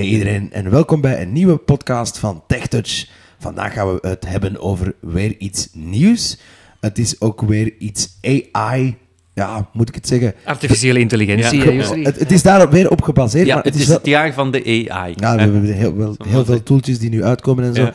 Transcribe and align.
Hey 0.00 0.08
iedereen 0.08 0.52
en 0.52 0.70
welkom 0.70 1.00
bij 1.00 1.22
een 1.22 1.32
nieuwe 1.32 1.56
podcast 1.56 2.18
van 2.18 2.42
TechTouch. 2.46 3.06
Vandaag 3.38 3.72
gaan 3.72 3.92
we 3.94 4.08
het 4.08 4.26
hebben 4.28 4.60
over 4.60 4.94
weer 5.00 5.34
iets 5.38 5.68
nieuws. 5.72 6.38
Het 6.80 6.98
is 6.98 7.20
ook 7.20 7.40
weer 7.42 7.72
iets 7.78 8.18
AI, 8.52 8.96
ja, 9.34 9.68
moet 9.72 9.88
ik 9.88 9.94
het 9.94 10.06
zeggen? 10.08 10.34
Artificiële 10.44 10.98
intelligentie, 10.98 11.72
Ja. 11.72 11.94
Het, 12.02 12.18
het 12.18 12.32
is 12.32 12.42
daarop 12.42 12.70
weer 12.70 12.90
op 12.90 13.02
gebaseerd, 13.02 13.46
Ja, 13.46 13.54
maar 13.54 13.64
het 13.64 13.74
is 13.74 13.86
wel- 13.86 13.96
het 13.96 14.06
jaar 14.06 14.32
van 14.32 14.50
de 14.50 14.86
AI. 14.90 15.12
Ja, 15.16 15.34
we 15.34 15.40
hebben 15.40 15.62
heel, 15.64 15.96
wel, 15.96 16.14
heel 16.28 16.44
veel 16.44 16.54
het. 16.54 16.64
toeltjes 16.64 16.98
die 16.98 17.10
nu 17.10 17.24
uitkomen 17.24 17.64
en 17.64 17.74
zo. 17.74 17.90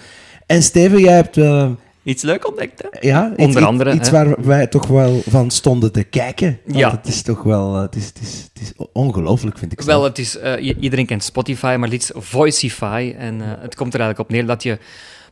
En 0.46 0.64
Steven, 0.64 1.00
jij 1.00 1.14
hebt 1.16 1.38
eh, 1.38 1.70
Iets 2.06 2.24
leuk 2.24 2.48
ontdekt, 2.48 2.82
hè? 2.82 3.08
ja, 3.08 3.32
Onder 3.38 3.50
iets- 3.62 3.68
andere, 3.68 3.94
iets 3.94 4.10
hè. 4.10 4.24
waar 4.26 4.44
wij 4.46 4.68
toch 4.68 4.88
wel 4.88 5.22
van 5.30 5.52
stonden 5.52 5.92
te 5.92 6.04
kijken. 6.04 6.60
Want 6.66 6.78
Ja. 6.80 6.92
Het 6.92 7.08
is 7.08 7.22
toch 7.22 7.44
wel, 7.44 7.76
eh, 7.76 7.82
het 7.82 7.96
is, 7.96 8.06
het 8.06 8.20
is, 8.22 8.50
het 8.54 8.62
is 8.62 8.74
ongelooflijk, 8.94 9.58
vind 9.58 9.72
ik. 9.72 9.82
Wel, 9.82 10.04
het 10.04 10.18
is, 10.20 10.38
eh, 10.38 10.74
iedereen 10.82 11.06
kent 11.06 11.24
Spotify, 11.24 11.76
maar 11.80 11.90
dit 11.90 12.02
is 12.02 12.12
Voicify. 12.14 13.16
En 13.18 13.42
eh, 13.42 13.48
het 13.62 13.76
komt 13.76 13.94
er 13.94 14.00
eigenlijk 14.00 14.30
op 14.30 14.36
neer 14.36 14.46
dat 14.46 14.64
je 14.64 14.78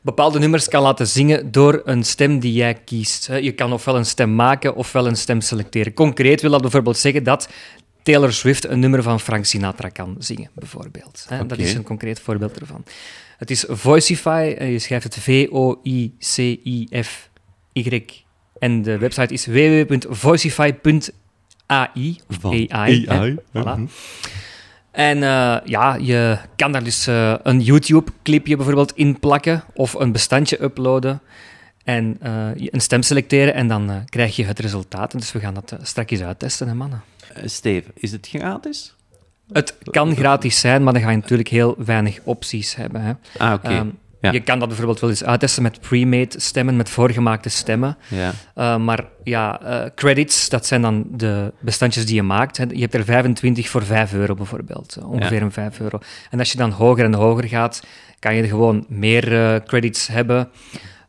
bepaalde 0.02 0.40
nummers 0.40 0.68
kan 0.68 0.82
laten 0.82 1.08
zingen 1.08 1.52
door 1.52 1.82
een 1.86 2.04
stem 2.04 2.40
die 2.40 2.54
jij 2.54 2.74
kiest. 2.74 3.28
Je 3.42 3.52
kan 3.52 3.74
ofwel 3.74 3.96
een 3.98 4.06
stem 4.06 4.36
maken 4.36 4.76
ofwel 4.76 5.08
een 5.08 5.16
stem 5.18 5.42
selecteren. 5.42 5.94
Concreet 5.94 6.42
wil 6.42 6.52
dat 6.52 6.62
bijvoorbeeld 6.62 6.98
zeggen 6.98 7.24
dat 7.24 7.50
Taylor 8.04 8.34
Swift 8.34 8.68
een 8.68 8.80
nummer 8.80 9.04
van 9.04 9.20
Frank 9.20 9.46
Sinatra 9.46 9.90
kan 9.90 10.16
zingen, 10.20 10.50
bijvoorbeeld. 10.54 11.26
hè. 11.30 11.46
Dat 11.46 11.58
is 11.58 11.74
een 11.74 11.84
concreet 11.84 12.20
voorbeeld 12.20 12.60
ervan. 12.60 12.84
Het 13.44 13.52
is 13.52 13.66
Voicify, 13.68 14.56
je 14.60 14.80
schrijft 14.80 15.04
het 15.04 15.18
V-O-I-C-I-F-Y. 15.20 18.04
En 18.60 18.82
de 18.82 18.98
website 18.98 19.34
is 19.34 19.46
www.voicify.ai, 19.46 22.20
of 22.30 22.46
AI. 22.70 23.06
hè. 23.06 23.36
En 24.92 25.24
eh, 25.24 25.58
ja, 25.66 25.96
je 25.96 26.38
kan 26.56 26.72
daar 26.72 26.84
dus 26.84 27.08
eh, 27.08 27.36
een 27.44 27.62
YouTube-clipje 27.62 28.56
bijvoorbeeld 28.56 28.96
in 28.96 29.20
plakken 29.20 29.64
of 29.74 29.94
een 29.94 30.12
bestandje 30.12 30.64
uploaden 30.64 31.22
en 31.84 32.18
eh, 32.22 32.50
een 32.56 32.82
stem 32.82 33.02
selecteren 33.02 33.54
en 33.54 33.68
dan 33.68 34.04
krijg 34.06 34.36
je 34.36 34.46
het 34.46 34.60
resultaat. 34.60 35.14
En 35.14 35.20
dus 35.20 35.32
we 35.32 35.40
gaan 35.40 35.54
dat 35.54 35.72
uh, 35.72 35.80
straks 35.82 36.22
uittesten, 36.22 36.68
hè, 36.68 36.74
mannen. 36.74 37.04
Steve, 37.46 37.90
is 37.94 38.12
het 38.12 38.28
gratis? 38.28 38.96
Het 39.54 39.78
kan 39.84 40.16
gratis 40.16 40.60
zijn, 40.60 40.84
maar 40.84 40.94
dan 40.94 41.02
ga 41.02 41.10
je 41.10 41.16
natuurlijk 41.18 41.50
heel 41.50 41.76
weinig 41.86 42.20
opties 42.24 42.76
hebben. 42.76 43.02
Hè. 43.02 43.14
Ah, 43.38 43.54
oké. 43.54 43.68
Ehm, 43.68 43.88
Ja. 44.22 44.32
Je 44.32 44.40
kan 44.42 44.60
dat 44.60 44.68
bijvoorbeeld 44.68 45.00
wel 45.00 45.10
eens 45.10 45.24
uittesten 45.24 45.64
met 45.64 45.80
pre-made 45.82 46.40
stemmen, 46.40 46.76
met 46.76 46.90
voorgemaakte 46.90 47.50
stemmen. 47.50 47.98
ja. 48.08 48.32
Uh, 48.56 48.78
maar 48.78 49.06
ja, 49.24 49.62
uh, 49.64 49.90
credits, 49.96 50.50
dat 50.50 50.66
zijn 50.66 50.82
dan 50.82 51.06
de 51.12 51.54
bestandjes 51.60 52.06
die 52.06 52.16
je 52.16 52.24
maakt. 52.24 52.58
Je 52.58 52.80
hebt 52.82 52.94
er 52.94 53.04
25 53.04 53.70
voor 53.70 53.84
5 53.84 54.14
euro 54.14 54.34
bijvoorbeeld. 54.36 54.96
Uh, 55.00 55.10
ongeveer 55.12 55.38
Ja. 55.38 55.44
een 55.44 55.52
5 55.52 55.80
euro. 55.80 56.00
En 56.30 56.40
als 56.40 56.52
je 56.52 56.58
dan 56.58 56.72
hoger 56.72 57.06
en 57.06 57.14
hoger 57.14 57.48
gaat, 57.48 57.84
kan 58.20 58.36
je 58.36 58.42
er 58.42 58.48
gewoon 58.48 58.86
meer 58.88 59.32
uh, 59.34 59.56
credits 59.66 60.08
hebben. 60.08 60.50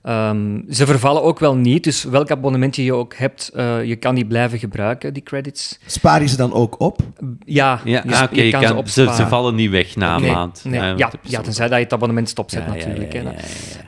Um, 0.08 0.64
ze 0.70 0.86
vervallen 0.86 1.22
ook 1.22 1.38
wel 1.38 1.56
niet, 1.56 1.84
dus 1.84 2.04
welk 2.04 2.30
abonnement 2.30 2.76
je 2.76 2.94
ook 2.94 3.14
hebt, 3.14 3.50
uh, 3.54 3.84
je 3.84 3.96
kan 3.96 4.14
die 4.14 4.26
blijven 4.26 4.58
gebruiken, 4.58 5.12
die 5.14 5.22
credits. 5.22 5.78
Spaar 5.86 6.20
je 6.20 6.28
ze 6.28 6.36
dan 6.36 6.52
ook 6.52 6.80
op? 6.80 7.00
Ja, 7.44 7.80
ja 7.84 8.02
je, 8.06 8.14
ah, 8.14 8.32
je 8.32 8.50
kan, 8.50 8.60
kan- 8.60 8.68
ze 8.68 8.74
opsparen. 8.76 9.14
Ze, 9.14 9.22
ze 9.22 9.28
vallen 9.28 9.54
niet 9.54 9.70
weg 9.70 9.96
na 9.96 10.16
een 10.16 10.22
maand. 10.32 10.60
nee. 10.64 10.94
Ja, 11.22 11.40
tenzij 11.42 11.68
dat 11.68 11.76
je 11.78 11.84
het 11.84 11.92
abonnement 11.92 12.28
stopzet 12.28 12.62
Ja, 12.66 12.74
natuurlijk. 12.74 13.12
ja, 13.12 13.18
hè. 13.22 13.24
ja, 13.24 13.32
ja, 13.32 13.38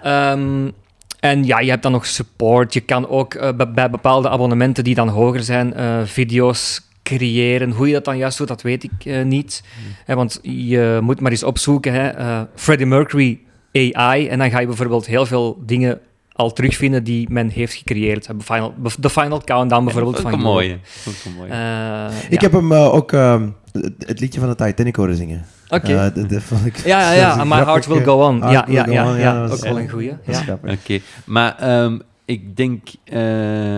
ja. 0.03 0.33
Ehm, 0.33 0.71
en 1.21 1.45
ja, 1.45 1.59
je 1.61 1.71
hebt 1.71 1.83
dan 1.83 1.93
nog 1.93 2.07
support. 2.07 2.73
Je 2.75 2.81
kan 2.81 3.09
ook 3.09 3.35
eh, 3.35 3.49
bij- 3.75 3.91
bepaalde 3.91 4.29
abonnementen 4.29 4.85
die 4.85 4.95
dan 4.95 5.09
hoger 5.09 5.43
zijn, 5.43 5.75
eh, 5.75 6.01
video's 6.05 6.81
creëren. 7.03 7.71
Hoe 7.71 7.87
je 7.87 7.93
dat 7.93 8.05
dan 8.05 8.17
juist 8.17 8.39
doet, 8.39 8.49
dat 8.49 8.63
weet 8.63 8.85
ik 8.85 9.05
eh, 9.05 9.23
niet. 9.25 9.63
Hè, 10.05 10.15
want 10.15 10.39
je 10.43 10.99
moet 11.03 11.21
maar 11.21 11.31
eens 11.31 11.43
opzoeken, 11.45 11.93
hè, 11.93 12.09
eh, 12.09 12.41
Freddie 12.55 12.87
Mercury 12.87 13.41
AI, 13.95 14.29
en 14.29 14.39
dan 14.39 14.51
ga 14.51 14.61
je 14.61 14.67
bijvoorbeeld 14.67 15.07
heel 15.07 15.27
veel 15.27 15.63
dingen 15.67 16.01
al 16.33 16.53
terugvinden 16.53 17.05
die 17.05 17.31
men 17.31 17.49
heeft 17.49 17.75
gecreëerd. 17.75 18.27
De 18.27 18.35
Final, 18.45 18.75
de 18.99 19.11
final 19.11 19.41
Countdown 19.45 19.85
bijvoorbeeld. 19.85 20.17
Ja, 20.17 20.23
van 20.23 20.31
vond 20.31 20.43
ik 20.43 20.49
een 20.49 20.53
Joe. 20.53 20.63
mooie. 20.63 20.79
Een 21.27 21.33
mooie. 21.37 21.51
Eh, 21.51 22.31
Ik 22.31 22.41
ja. 22.41 22.47
heb 22.49 22.53
hem 22.53 22.73
eh, 22.73 22.95
ook 22.95 23.13
ehm, 23.13 23.49
het, 23.99 24.21
liedje 24.21 24.41
van 24.41 24.49
de 24.49 24.55
Titanic 24.55 24.97
horen 24.97 25.17
zingen. 25.17 25.45
Oké. 25.69 25.87
Eh, 25.95 26.15
dat- 26.15 26.29
dat 26.31 26.43
vond 26.43 26.67
ik- 26.67 26.77
ja, 26.77 27.13
ja, 27.13 27.13
ja. 27.13 27.45
My 27.45 27.55
Heart 27.57 27.87
Will 27.87 28.03
Go 28.05 28.27
On. 28.27 28.39
Ja, 28.39 28.65
ja, 28.69 28.87
ja, 28.89 29.05
On, 29.45 29.51
Ook 29.51 29.61
wel 29.61 29.79
een 29.79 29.89
goeie. 29.91 30.13
Ja. 30.27 30.59
Oké, 30.65 30.99
maar 31.25 31.57
ehm, 31.59 31.99
ik 32.25 32.57
denk 32.57 32.89
eh, 33.05 33.77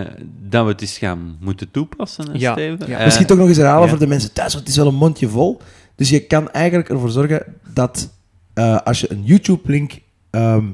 dat 0.49 0.63
we 0.63 0.71
het 0.71 0.81
eens 0.81 0.97
gaan 0.97 1.37
moeten 1.39 1.71
toepassen, 1.71 2.25
Ja, 2.33 2.51
Steven? 2.51 2.87
ja. 2.87 3.03
Misschien 3.03 3.25
toch 3.25 3.37
nog 3.37 3.47
eens 3.47 3.57
herhalen 3.57 3.83
ja. 3.83 3.89
voor 3.89 3.99
de 3.99 4.07
mensen 4.07 4.33
thuis, 4.33 4.53
want 4.53 4.65
het 4.65 4.73
is 4.75 4.81
wel 4.81 4.87
een 4.91 4.97
mondje 4.99 5.27
vol. 5.29 5.61
Dus 5.95 6.09
je 6.09 6.19
kan 6.19 6.51
eigenlijk 6.51 6.89
ervoor 6.89 7.09
zorgen 7.09 7.43
dat 7.73 8.09
eh, 8.59 8.77
als 8.77 8.99
je 8.99 9.11
een 9.11 9.23
YouTube-link 9.23 9.99
ehm, 10.29 10.65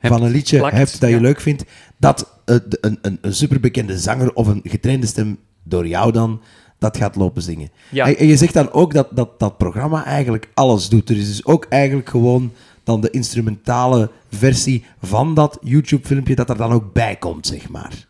van 0.00 0.22
een 0.22 0.30
liedje 0.30 0.58
Plakt, 0.58 0.76
hebt 0.76 1.00
dat 1.00 1.08
je 1.10 1.14
ja. 1.16 1.20
leuk 1.22 1.40
vindt, 1.40 1.64
dat 1.98 2.40
eh, 2.44 2.56
de- 2.68 2.78
een, 2.80 2.98
een, 3.02 3.18
een 3.20 3.34
superbekende 3.34 3.98
zanger 3.98 4.34
of 4.34 4.46
een 4.46 4.60
getrainde 4.64 5.06
stem 5.06 5.38
door 5.62 5.86
jou 5.86 6.12
dan 6.12 6.40
dat 6.78 6.96
gaat 6.96 7.16
lopen 7.16 7.42
zingen. 7.42 7.68
Ja. 7.90 8.06
En, 8.06 8.16
en 8.18 8.26
je 8.26 8.36
zegt 8.36 8.54
dan 8.54 8.72
ook 8.72 8.94
dat, 8.94 9.08
dat 9.10 9.38
dat 9.38 9.56
programma 9.56 10.04
eigenlijk 10.04 10.48
alles 10.54 10.88
doet. 10.88 11.10
Er 11.10 11.16
is 11.16 11.26
dus 11.26 11.46
ook 11.46 11.66
eigenlijk 11.68 12.08
gewoon 12.08 12.52
dan 12.84 13.00
de 13.00 13.10
instrumentale 13.10 14.10
versie 14.30 14.84
van 15.02 15.34
dat 15.34 15.58
YouTube-filmpje 15.60 16.34
dat 16.34 16.50
er 16.50 16.56
dan 16.56 16.72
ook 16.72 16.92
bij 16.92 17.16
komt, 17.16 17.46
zeg 17.46 17.68
maar. 17.68 18.06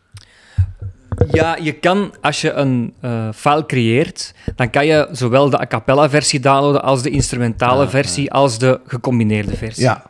Ja, 1.31 1.57
je 1.61 1.71
kan, 1.71 2.13
als 2.21 2.41
je 2.41 2.51
een 2.51 2.93
eh, 3.01 3.29
file 3.35 3.65
creëert, 3.65 4.33
dan 4.55 4.69
kan 4.69 4.85
je 4.85 5.07
zowel 5.11 5.49
de 5.49 5.59
a 5.59 5.67
cappella 5.67 6.09
versie 6.09 6.39
downloaden 6.39 6.83
als 6.83 7.01
de 7.01 7.09
instrumentale 7.09 7.83
Ah, 7.83 7.89
versie, 7.89 8.31
als 8.31 8.57
de 8.57 8.79
gecombineerde 8.85 9.55
versie. 9.55 9.83
Ja. 9.83 10.03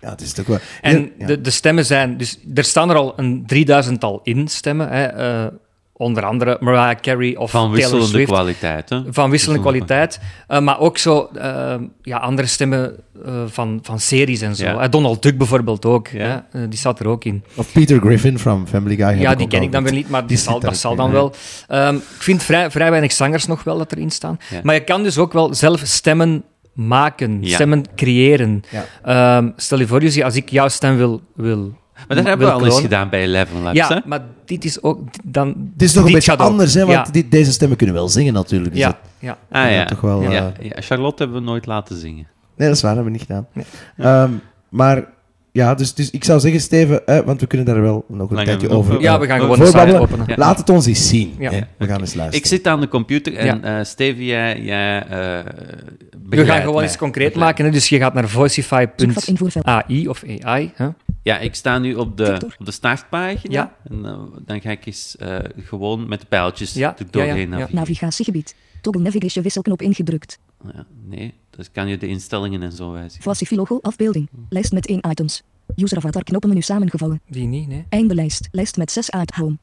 Ja, 0.00 0.10
het 0.10 0.20
is 0.20 0.32
toch 0.32 0.46
wel... 0.46 0.58
En 0.80 1.12
ja. 1.18 1.26
de, 1.26 1.40
de 1.40 1.50
stemmen 1.50 1.86
zijn, 1.86 2.16
dus 2.16 2.38
er 2.54 2.64
staan 2.64 2.90
er 2.90 2.96
al 2.96 3.12
een 3.16 3.46
drieduizendtal 3.46 4.20
in 4.22 4.48
stemmen, 4.48 4.88
hè, 4.88 5.04
eh, 5.04 5.46
onder 6.00 6.24
andere 6.24 6.56
Mariah 6.60 6.96
Carey 7.00 7.36
of 7.36 7.50
Van 7.50 7.60
Taylor 7.60 7.76
wisselende 7.76 8.06
Swift. 8.06 8.30
kwaliteit, 8.30 8.88
hè? 8.88 9.00
Van 9.08 9.30
wisselende 9.30 9.62
kwaliteit, 9.62 10.20
eh, 10.46 10.60
maar 10.60 10.78
ook 10.80 10.98
zo 10.98 11.30
eh, 11.34 11.74
ja, 12.02 12.16
andere 12.18 12.48
stemmen 12.48 12.96
eh, 13.24 13.32
van, 13.46 13.78
van 13.82 14.00
series 14.00 14.40
en 14.40 14.56
zo. 14.56 14.64
Ja. 14.64 14.88
Donald 14.88 15.22
Duck 15.22 15.38
bijvoorbeeld 15.38 15.84
ook, 15.84 16.08
Ja. 16.08 16.46
hè, 16.50 16.68
die 16.68 16.78
staat 16.78 17.00
er 17.00 17.06
ook 17.06 17.24
in. 17.24 17.44
Of 17.54 17.72
Peter 17.72 18.00
Griffin 18.00 18.38
from 18.38 18.66
Family 18.66 18.96
Guy. 18.96 19.20
Ja, 19.20 19.34
die 19.34 19.46
ken 19.48 19.62
ik 19.62 19.72
dan 19.72 19.82
weer 19.82 19.92
niet, 19.92 20.08
maar 20.08 20.20
die 20.20 20.28
Die 20.28 20.38
zal, 20.38 20.60
dat 20.60 20.76
zal 20.76 20.96
dan 20.96 21.06
in, 21.06 21.12
wel. 21.12 21.32
Ehm, 21.68 21.94
ik 21.94 22.02
vind 22.18 22.42
vrij, 22.42 22.70
vrij 22.70 22.90
weinig 22.90 23.12
zangers 23.12 23.46
nog 23.46 23.64
wel 23.64 23.78
dat 23.78 23.92
erin 23.92 24.10
staan. 24.10 24.38
Ja. 24.50 24.60
Maar 24.62 24.74
je 24.74 24.84
kan 24.84 25.02
dus 25.02 25.18
ook 25.18 25.32
wel 25.32 25.54
zelf 25.54 25.80
stemmen 25.84 26.44
maken, 26.72 27.38
Ja. 27.40 27.54
stemmen 27.54 27.84
creëren. 27.96 28.62
Ja. 28.70 28.84
Ehm, 29.36 29.50
stel 29.56 29.78
je 29.78 29.86
voor, 29.86 30.24
als 30.24 30.36
ik 30.36 30.50
jouw 30.50 30.68
stem 30.68 30.96
wil... 30.96 31.20
wil 31.34 31.78
Maar 32.08 32.16
dat 32.16 32.26
hebben 32.26 32.46
we 32.46 32.52
al 32.52 32.64
eens 32.64 32.80
gedaan 32.80 33.08
bij 33.08 33.22
Eleven 33.22 33.62
Labs, 33.62 33.76
Ja, 33.76 33.88
hè? 33.88 33.98
maar 34.04 34.20
dit 34.44 34.64
is 34.64 34.82
ook... 34.82 35.00
Dan, 35.24 35.48
Het 35.72 35.82
is 35.82 35.94
nog 35.94 36.04
een 36.04 36.12
dit 36.12 36.26
beetje 36.26 36.36
anders, 36.36 36.74
hè, 36.74 36.80
want 36.86 37.06
Ja. 37.06 37.12
die- 37.12 37.28
deze 37.28 37.52
stemmen 37.52 37.76
kunnen 37.76 37.94
wel 37.96 38.08
zingen 38.08 38.32
natuurlijk. 38.32 38.70
Dus 38.70 38.80
Ja, 38.80 38.86
dat- 38.86 38.96
ja. 39.18 39.38
Ah, 39.50 39.70
ja. 39.70 39.84
toch 39.84 40.00
wel, 40.00 40.22
ja. 40.22 40.52
eh, 40.60 40.66
ja. 40.70 40.80
Charlotte 40.80 41.22
hebben 41.22 41.40
we 41.42 41.48
nooit 41.48 41.66
laten 41.66 41.96
zingen. 41.96 42.26
Nee, 42.56 42.68
dat 42.68 42.76
is 42.76 42.82
waar, 42.82 42.94
dat 42.94 43.04
hebben 43.04 43.12
we 43.12 43.18
niet 43.18 43.46
gedaan. 43.96 44.26
Ehm, 44.28 44.30
maar 44.68 45.04
ja, 45.52 45.74
dus, 45.74 45.94
dus 45.94 46.10
ik 46.10 46.24
zou 46.24 46.40
zeggen, 46.40 46.60
Steven, 46.60 47.06
eh, 47.06 47.18
want 47.20 47.40
we 47.40 47.46
kunnen 47.46 47.66
daar 47.66 47.80
wel 47.82 48.04
nog 48.08 48.28
een 48.30 48.36
Langer 48.36 48.44
tijdje 48.44 48.68
over 48.68 48.90
over. 48.92 49.02
ja, 49.02 49.18
we 49.20 49.26
gaan 49.26 49.40
gewoon 49.40 49.58
de 49.58 49.98
openen. 50.00 50.24
Ja. 50.26 50.34
Laat 50.36 50.58
het 50.58 50.68
ons 50.70 50.86
eens 50.86 51.08
zien. 51.08 51.34
Ja. 51.38 51.50
hè. 51.50 51.56
Ja, 51.56 51.66
We 51.78 51.86
gaan 51.86 52.00
eens 52.00 52.14
luisteren. 52.14 52.32
Ik 52.44 52.46
zit 52.46 52.66
aan 52.66 52.80
de 52.80 52.88
computer 52.88 53.34
en 53.36 53.60
Ja. 53.62 53.78
eh 53.78 53.84
Stevie, 53.84 54.26
jij, 54.26 54.60
jij 54.60 55.02
eh 55.02 55.44
We 56.28 56.44
gaan 56.44 56.60
gewoon 56.60 56.74
mij. 56.74 56.84
eens 56.84 56.96
concreet 56.96 57.34
maken. 57.34 57.64
Hè? 57.64 57.70
Dus 57.70 57.88
je 57.88 57.98
gaat 57.98 58.14
naar 58.14 58.28
voicify.ai 58.28 60.08
of 60.08 60.22
AI. 60.42 60.72
Hè? 60.74 60.88
Ja, 61.30 61.38
ik 61.38 61.54
sta 61.54 61.78
nu 61.78 61.94
op 61.94 62.16
de, 62.16 62.24
Victor. 62.26 62.56
op 62.58 62.66
de 62.66 62.72
startpagina. 62.72 63.52
Ja. 63.54 63.76
En 63.90 64.04
eh, 64.04 64.18
dan 64.44 64.60
ga 64.60 64.70
ik 64.70 64.86
eens 64.86 65.16
eh, 65.16 65.38
gewoon 65.56 66.08
met 66.08 66.20
de 66.20 66.26
pijltjes 66.26 66.72
Ja, 66.72 66.98
er 66.98 67.06
doorheen 67.10 67.34
ja, 67.34 67.40
ja. 67.42 67.46
navigeren. 67.48 67.74
Navigatiegebied. 67.76 68.54
Toggle 68.80 69.02
navigation 69.02 69.44
wisselknop 69.44 69.82
ingedrukt. 69.82 70.38
Ja, 70.74 70.86
nee, 71.04 71.34
dus 71.50 71.70
kan 71.72 71.88
je 71.88 71.96
de 71.98 72.06
instellingen 72.06 72.62
en 72.62 72.72
zo 72.72 72.90
wijzigen. 72.92 73.22
Voicify 73.22 73.54
logo 73.54 73.78
afbeelding. 73.82 74.28
Lijst 74.48 74.72
met 74.72 74.86
1 74.86 75.00
items. 75.10 75.42
User 75.76 75.96
avatar 75.96 76.22
knoppenmenu 76.24 76.62
samengevallen. 76.62 77.20
Die 77.28 77.46
niet, 77.46 77.68
nee. 77.68 77.84
Einde 77.88 78.14
lijst. 78.14 78.48
Lijst 78.52 78.76
met 78.76 78.90
6 78.90 79.10
uit 79.10 79.30
home. 79.34 79.58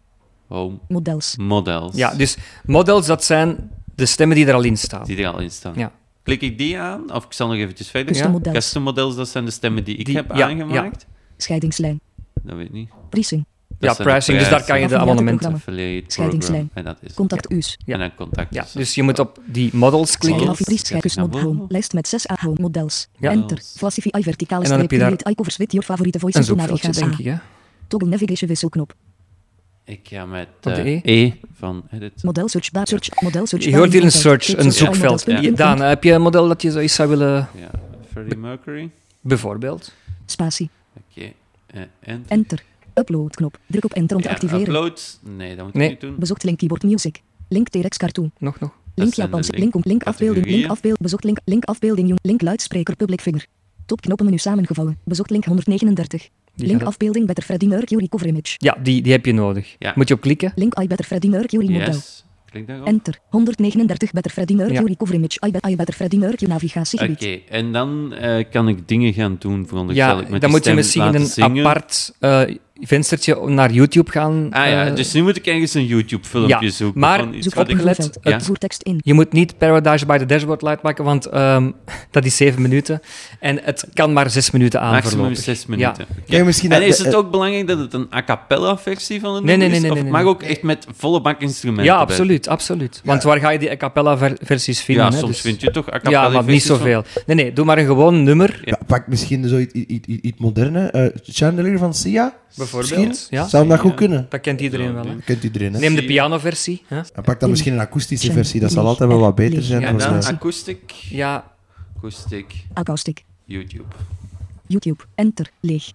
Home, 0.48 0.78
Models. 0.88 1.36
models. 1.38 1.96
Ja, 1.96 2.14
dus 2.16 2.38
models, 2.66 3.06
dat 3.06 3.24
zijn 3.24 3.72
de 3.96 4.06
stemmen 4.06 4.36
die 4.36 4.46
er 4.46 4.54
al 4.54 4.64
in 4.64 4.78
staan. 4.78 5.04
Die 5.06 5.18
er 5.18 5.28
al 5.28 5.40
in 5.40 5.52
staan. 5.52 5.74
Ja. 5.76 5.92
Klik 6.24 6.42
ik 6.42 6.58
die 6.58 6.78
aan, 6.80 7.14
of 7.14 7.26
ik 7.26 7.34
zal 7.34 7.48
nog 7.48 7.58
eventjes 7.58 7.90
verder 7.90 8.08
Custom 8.08 8.24
gaan. 8.26 8.36
models. 8.38 8.56
Custom 8.56 8.84
models, 8.84 9.16
dat 9.16 9.28
zijn 9.30 9.46
de 9.46 9.52
stemmen 9.52 9.84
die 9.84 9.96
ik 9.96 10.06
Die- 10.06 10.16
heb 10.16 10.36
ja, 10.36 10.48
aangemaakt. 10.50 11.06
Scheidingslijn. 11.38 12.00
Dat 12.44 12.56
weet 12.56 12.66
ik 12.66 12.72
niet. 12.72 12.90
Pricing. 13.10 13.46
Dat 13.80 13.98
Ja, 13.98 14.04
pricing, 14.04 14.40
dus 14.40 14.50
daar 14.50 14.64
kan 14.64 14.80
je 14.80 14.88
de 14.88 14.98
abonnementen... 14.98 15.62
Scheidingslijn. 16.08 16.70
En 16.74 16.84
dat 16.84 16.98
is 17.02 17.14
Contact 17.14 17.52
us. 17.52 17.78
Ja. 17.86 17.94
En 17.94 18.00
dan 18.00 18.16
contact. 18.16 18.54
Ja, 18.54 18.66
dus 18.74 18.96
je 18.96 19.04
moet 19.04 19.20
op 19.20 19.40
die 19.46 19.76
models 19.76 20.18
klikken. 20.18 20.46
Home. 21.16 21.28
boven. 21.28 21.66
Lijst 21.68 21.94
met 21.94 22.08
6 22.08 22.28
uit 22.28 22.40
home. 22.40 22.58
Models. 22.60 23.08
Ja. 23.20 23.32
Enter. 23.32 23.62
Voicify 23.76 24.22
verticale 24.22 24.64
En 24.64 24.70
dan 24.70 24.80
heb 24.80 24.86
streep. 24.86 24.92
je 24.92 24.98
daar 24.98 25.08
Create 25.08 25.30
icovers 25.30 25.58
with 25.58 25.72
your 25.72 25.86
favoriete 25.86 26.20
voice 26.20 26.38
Een 26.38 26.58
navigatie. 26.58 27.04
denk 27.04 27.18
ik, 27.18 27.26
hè. 27.26 27.36
Toggle 27.88 28.10
navigation 28.10 28.50
wisselknop. 28.50 28.94
Ik 29.86 30.00
ga 30.04 30.26
met 30.26 30.48
de 30.60 30.72
eh, 30.72 31.02
E? 31.04 31.26
e 31.26 31.34
van 31.58 31.84
edit. 31.92 32.24
Model 32.24 32.48
search 32.48 32.72
bar 32.72 32.88
search. 32.88 33.22
Model 33.22 33.46
search 33.46 33.64
Je 33.64 33.76
hoort 33.76 33.94
hier 33.94 34.04
een 34.04 34.12
search, 34.12 34.58
een 34.58 34.72
zoekveld. 34.72 35.26
Daan, 35.58 35.82
heb 35.82 36.04
je 36.04 36.12
een 36.12 36.22
model 36.22 36.48
dat 36.48 36.62
je 36.62 36.72
zoiets 36.72 36.96
zou 36.96 37.10
willen... 37.10 37.50
Ja, 37.56 37.70
Freddie 38.12 38.38
Mercury. 38.38 38.90
Bijvoorbeeld. 39.22 39.94
Spatie. 40.26 40.70
Oké. 41.12 41.32
eh, 41.68 41.82
en... 42.00 42.24
Enter. 42.28 42.64
Upload-knop. 42.94 43.60
Druk 43.68 43.84
op 43.86 43.94
enter 43.94 44.16
om 44.16 44.22
te 44.22 44.28
Ja, 44.28 44.34
activeren. 44.34 44.62
upload. 44.62 45.20
Nee, 45.24 45.56
dat 45.56 45.66
moet 45.66 45.74
Nee. 45.74 45.86
ik 45.86 45.92
niet 45.92 46.02
doen. 46.02 46.16
Bezocht 46.20 46.44
link 46.44 46.58
keyboard 46.58 46.84
music. 46.84 47.22
Link 47.50 47.70
T-Rex 47.70 47.98
cartoon. 47.98 48.32
Nog, 48.38 48.60
nog. 48.60 48.72
Link 48.96 49.14
Japanse. 49.14 49.52
link- 49.52 49.64
Link 49.64 49.76
om 49.76 49.82
link 49.86 50.04
afbeelding. 50.04 50.36
Link 50.46 50.46
categorieën. 50.48 50.70
afbeeld. 50.72 51.00
Bezocht 51.00 51.24
link. 51.24 51.38
Link 51.46 51.64
afbeelding. 51.66 52.08
jong- 52.08 52.20
Link 52.22 52.42
luidspreker 52.42 52.96
public 52.96 53.22
figure. 53.22 53.46
Top 53.86 54.02
knoppenmenu 54.02 54.38
samengevouwen. 54.38 54.98
Bezocht 55.04 55.30
link 55.30 55.46
139. 55.46 56.30
Die 56.56 56.68
Link 56.68 56.82
afbeelding 56.84 57.26
Better 57.28 57.44
Freddie 57.44 57.70
Mercury 57.70 58.08
cover 58.08 58.28
image. 58.28 58.56
Ja, 58.58 58.78
die, 58.84 59.02
die 59.02 59.12
heb 59.12 59.26
je 59.26 59.34
nodig. 59.34 59.76
Ja. 59.80 59.94
Moet 59.96 60.08
je 60.08 60.14
op 60.14 60.22
klikken. 60.22 60.52
Link 60.56 60.80
I 60.80 60.88
Better 60.88 61.06
Freddie 61.06 61.30
Mercury 61.30 61.72
model. 61.72 61.94
Yes. 61.94 62.24
Enter. 62.84 63.20
139 63.30 64.12
Better 64.12 64.32
Freddie 64.32 64.56
Mercury 64.56 64.96
cover 64.96 65.16
image. 65.16 65.38
I, 65.48 65.52
Be- 65.52 65.70
I 65.70 65.76
Better 65.76 65.94
Freddie 65.94 66.20
Mercury 66.20 66.52
navigatiegebied. 66.52 67.16
Oké, 67.24 67.40
en 67.50 67.72
dan 67.72 68.14
eh, 68.14 68.46
kan 68.52 68.68
ik 68.68 68.88
dingen 68.88 69.14
gaan 69.14 69.36
doen, 69.40 69.68
veronderstel 69.68 70.16
Ja, 70.18 70.22
ik, 70.22 70.30
met 70.30 70.42
dan 70.42 70.50
moet 70.50 70.66
je 70.66 70.74
misschien 70.74 71.16
een 71.16 71.26
zingen. 71.26 71.66
apart 71.66 72.16
eh, 72.20 72.42
venstertje 72.82 73.50
naar 73.50 73.72
YouTube 73.72 74.12
gaan. 74.12 74.48
Ah 74.52 74.66
ja, 74.70 74.86
eh, 74.86 74.96
dus 74.96 75.14
nu 75.14 75.24
moet 75.24 75.36
ik 75.38 75.46
ergens 75.46 75.74
een 75.74 75.86
YouTube-filmpje 75.86 76.58
Ja, 76.66 76.70
zoeken 76.72 77.00
maar 77.00 77.20
van 77.20 77.34
iets 77.34 77.44
Zoek 77.44 77.54
wat 77.56 77.64
op 77.64 77.70
ik... 77.70 77.76
opgelet. 77.86 78.18
Ja. 78.22 78.40
Voer 78.42 78.58
tekst 78.58 78.82
in. 78.82 79.00
Je 79.04 79.14
moet 79.14 79.32
niet 79.34 79.58
Paradise 79.58 80.06
by 80.06 80.18
the 80.18 80.26
Dashboard 80.26 80.62
Light 80.62 80.82
maken, 80.82 81.04
want 81.04 81.26
ehm, 81.26 81.72
dat 82.12 82.26
is 82.26 82.36
zeven 82.36 82.62
minuten. 82.62 83.00
En 83.40 83.60
het 83.64 83.88
kan 83.94 84.14
maar 84.14 84.30
zes 84.30 84.52
minuten 84.52 84.82
aan 84.82 84.92
Maximum 84.92 85.18
voorlopig. 85.18 85.44
zes 85.44 85.66
Ja. 85.68 85.96
minuten. 86.28 86.46
Misschien 86.46 86.72
En 86.72 86.82
is 86.82 86.98
het 86.98 87.08
eh, 87.08 87.18
ook 87.18 87.32
belangrijk 87.32 87.68
dat 87.68 87.80
het 87.80 87.94
een 87.94 88.08
a 88.14 88.24
cappella 88.24 88.78
versie 88.78 89.20
van 89.20 89.36
een 89.36 89.46
Nee, 89.46 89.58
nummer 89.58 89.68
nee, 89.68 89.76
is? 89.78 89.82
nee, 89.82 89.92
nee, 89.92 89.98
Of 90.00 90.04
nee, 90.04 90.12
mag 90.12 90.22
nee. 90.22 90.30
ook 90.30 90.44
echt 90.44 90.62
met 90.64 90.88
volle 90.98 91.22
bak 91.22 91.42
instrumenten 91.42 91.86
Ja, 91.86 91.94
bij? 91.94 92.02
absoluut, 92.06 92.48
absoluut. 92.48 93.02
Want 93.04 93.24
waar 93.24 93.40
ga 93.40 93.50
je 93.50 93.60
die 93.60 93.72
a 93.72 93.78
cappella 93.78 94.18
ver- 94.18 94.38
versies 94.42 94.82
vinden? 94.82 95.06
Ja, 95.06 95.12
hè? 95.12 95.18
soms 95.18 95.32
Dus- 95.32 95.42
vind 95.42 95.62
je 95.62 95.72
toch 95.72 95.88
a 95.88 95.92
cappella 95.92 96.22
Ja, 96.24 96.30
maar 96.30 96.44
niet 96.44 96.66
van- 96.66 96.76
zoveel. 96.78 97.04
Nee, 97.26 97.36
nee, 97.36 97.54
doe 97.54 97.66
maar 97.66 97.78
een 97.78 97.86
gewoon 97.86 98.24
nummer. 98.24 98.62
Ja. 98.66 98.80
Pak 98.88 99.08
misschien 99.08 99.48
zo 99.48 99.58
iets, 99.58 100.38
moderne. 100.38 100.88
eh 100.88 101.06
Chandelier 101.24 101.78
van 101.78 101.94
Sia? 101.94 102.34
Bijvoorbeeld, 102.72 103.28
ja. 103.30 103.48
Zou 103.48 103.62
hem 103.62 103.72
dat 103.72 103.80
goed 103.82 103.90
Ja. 103.92 103.96
kunnen? 103.96 104.26
Dat 104.30 104.42
kent 104.42 104.62
iedereen 104.62 104.94
wel. 104.94 105.04
Hè? 105.06 105.10
Ja. 105.12 105.18
Kent 105.26 105.44
iedereen, 105.44 105.74
hè? 105.74 105.80
Neem 105.80 105.96
de 105.96 106.06
pianoversie. 106.06 106.84
Hè? 106.88 106.98
En 107.14 107.24
pak 107.24 107.40
dan 107.40 107.50
misschien 107.50 107.74
een 107.74 107.80
akoestische 107.80 108.32
versie. 108.32 108.60
Dat 108.60 108.72
zal 108.72 108.86
altijd 108.86 109.10
wel 109.10 109.20
wat 109.20 109.36
beter 109.36 109.64
zijn. 109.64 109.84
En 109.84 109.98
dan 109.98 110.12
dan 110.12 110.24
zo. 110.24 110.30
acoustic, 110.30 110.92
Ja, 110.92 111.52
acoustic, 111.98 112.46
Acoustic. 112.74 113.24
YouTube. 113.46 113.84
YouTube. 114.68 115.04
Enter. 115.16 115.50
Leeg. 115.60 115.92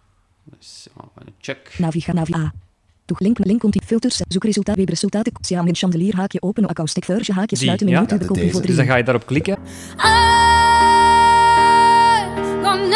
Dus, 0.59 0.87
een 1.15 1.33
check. 1.41 1.75
Naviga. 1.79 2.13
Navi. 2.13 2.35
A. 2.35 2.53
Toeg 3.05 3.21
link. 3.21 3.39
Link 3.45 3.61
komt 3.61 3.77
filters. 3.87 4.21
Zoekresultaat. 4.29 4.77
Webresultaten. 4.77 5.33
Samen 5.41 5.75
chandelier. 5.75 6.15
Haakje 6.17 6.43
openen. 6.43 6.71
Acoustic 6.71 7.05
versie. 7.05 7.35
Haakje 7.35 7.57
Die, 7.57 7.65
sluiten. 7.65 7.87
ja. 7.89 7.93
Menu. 8.01 8.05
Ja, 8.05 8.17
Tube. 8.19 8.23
de 8.23 8.27
Kopie 8.41 8.53
voor 8.53 8.67
dus 8.67 8.77
dan 8.77 8.87
ga 8.87 8.97
je 8.97 9.05
daarop 9.05 9.27
klikken. 9.27 9.59
I'm 12.65 12.91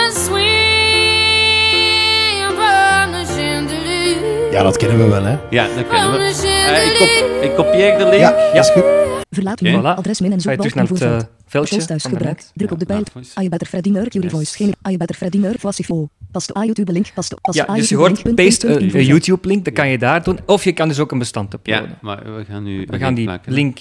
Ja, 4.56 4.62
dat 4.62 4.76
kennen 4.76 4.99
we 4.99 5.05
wel, 5.08 5.25
hè? 5.25 5.38
Ja, 5.50 5.67
dat 5.75 5.87
kennen 5.88 6.12
we. 6.12 6.19
Eh, 6.47 6.87
ik, 6.87 6.99
kop, 6.99 7.43
ik 7.50 7.55
kopieer 7.56 7.99
de 7.99 8.05
link. 8.05 8.20
Ja, 8.20 8.53
dat 8.53 8.64
is 8.64 8.70
goed. 8.70 8.85
Verlaat 9.31 9.61
menu. 9.61 9.79
Voilà. 9.79 9.82
Adres 9.97 10.20
min 10.20 10.32
en 10.32 10.41
Ga 10.41 10.50
je 10.50 10.56
terug 10.56 10.73
zoekbalk. 10.73 11.00
naar 11.00 11.11
het 11.19 11.23
eh, 11.23 11.29
veldje 11.47 11.69
Voice 11.75 11.87
thuis 11.88 12.03
van 12.03 12.11
gebruik. 12.11 12.35
daarnet. 12.37 12.53
Druk 12.55 12.70
op 12.70 12.79
de 12.79 12.85
Ja, 12.88 13.03
pijl. 13.12 13.44
I 13.47 13.49
better 13.49 13.67
Freddie 13.67 13.93
Mercury 13.93 14.23
Yes. 14.25 14.32
voice. 14.32 14.56
Geen 14.56 14.75
I 14.91 14.97
better 14.97 15.17
Freddie 15.17 15.41
Mercury 15.41 15.61
classifico. 15.61 16.08
Pas 16.31 16.47
de 16.47 16.53
YouTube 16.67 16.93
link. 16.93 17.06
Pas 17.14 17.29
de 17.29 17.37
pas 17.41 17.55
Ja, 17.55 17.64
de 17.64 17.73
dus 17.73 17.88
je 17.88 17.94
YouTube 17.94 18.03
hoort 18.14 18.25
link, 18.25 18.37
punt, 18.37 18.49
paste 18.49 18.67
punt, 18.67 18.79
een, 18.79 18.82
invoerveld. 18.85 19.11
YouTube-link, 19.26 19.64
dat 19.64 19.75
kan 19.75 19.88
je 19.88 19.99
daar 19.99 20.23
doen. 20.23 20.38
Of 20.47 20.64
je 20.64 20.73
kan 20.73 20.88
dus 20.88 20.99
ook 20.99 21.12
een 21.12 21.19
bestand 21.19 21.55
uploaden. 21.55 21.88
Ja, 21.88 21.99
maar 22.00 22.37
we 22.37 22.44
gaan 22.44 22.62
nu 22.62 22.85
We 22.87 22.99
gaan 22.99 23.14
die 23.14 23.25
plakken. 23.25 23.53
link 23.53 23.79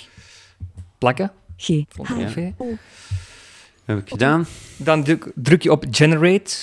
plakken. 0.98 1.32
G. 1.58 1.68
Heb 3.86 3.98
ik 3.98 4.10
gedaan. 4.10 4.46
Dan 4.78 5.04
druk, 5.04 5.32
druk 5.36 5.62
je 5.64 5.72
op 5.72 5.86
Generate. 5.92 6.56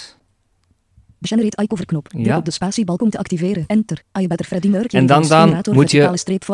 Generate 1.23 1.63
iCover 1.63 1.87
knop. 1.87 2.09
Druk 2.09 2.25
Ja. 2.27 2.37
op 2.37 2.45
de 2.45 2.51
spatiebalk 2.51 3.03
om 3.03 3.11
te 3.11 3.19
activeren. 3.19 3.65
Enter. 3.67 4.03
I 4.21 4.27
better 4.27 4.47
Freddie 4.47 4.71
Mercury 4.71 5.01
En 5.01 5.07
dan- 5.07 5.29
dan 5.29 5.43
Generator, 5.43 5.75
moet 5.75 5.91
je 5.91 6.11
streep, 6.15 6.45